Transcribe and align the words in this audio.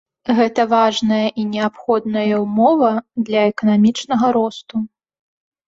Гэта 0.37 0.63
важная 0.71 1.27
і 1.43 1.45
неабходная 1.51 2.25
ўмова 2.45 2.91
для 3.29 3.47
эканамічнага 3.53 4.33
росту. 4.41 4.85